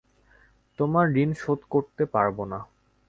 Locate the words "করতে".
1.69-2.03